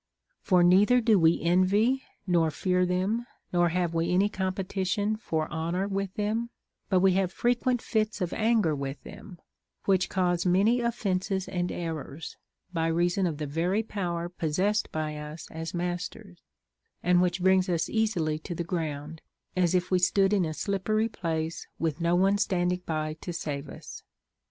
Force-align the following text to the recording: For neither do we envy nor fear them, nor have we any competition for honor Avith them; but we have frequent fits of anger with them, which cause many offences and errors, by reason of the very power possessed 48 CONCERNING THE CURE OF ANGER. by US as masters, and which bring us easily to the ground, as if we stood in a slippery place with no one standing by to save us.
For 0.41 0.63
neither 0.63 0.99
do 0.99 1.19
we 1.19 1.39
envy 1.43 2.01
nor 2.25 2.49
fear 2.49 2.87
them, 2.87 3.27
nor 3.53 3.69
have 3.69 3.93
we 3.93 4.09
any 4.09 4.29
competition 4.29 5.15
for 5.15 5.47
honor 5.49 5.87
Avith 5.87 6.15
them; 6.15 6.49
but 6.89 7.01
we 7.01 7.11
have 7.13 7.31
frequent 7.31 7.83
fits 7.83 8.19
of 8.19 8.33
anger 8.33 8.73
with 8.75 8.99
them, 9.03 9.37
which 9.85 10.09
cause 10.09 10.43
many 10.43 10.81
offences 10.81 11.47
and 11.47 11.71
errors, 11.71 12.35
by 12.73 12.87
reason 12.87 13.27
of 13.27 13.37
the 13.37 13.45
very 13.45 13.83
power 13.83 14.27
possessed 14.27 14.87
48 14.91 14.91
CONCERNING 14.91 15.13
THE 15.13 15.19
CURE 15.19 15.21
OF 15.21 15.31
ANGER. 15.31 15.53
by 15.53 15.59
US 15.59 15.67
as 15.69 15.77
masters, 16.15 16.41
and 17.03 17.21
which 17.21 17.41
bring 17.43 17.59
us 17.69 17.87
easily 17.87 18.39
to 18.39 18.55
the 18.55 18.63
ground, 18.63 19.21
as 19.55 19.75
if 19.75 19.91
we 19.91 19.99
stood 19.99 20.33
in 20.33 20.45
a 20.45 20.53
slippery 20.55 21.09
place 21.09 21.67
with 21.77 22.01
no 22.01 22.15
one 22.15 22.39
standing 22.39 22.81
by 22.87 23.13
to 23.21 23.31
save 23.31 23.69
us. 23.69 24.01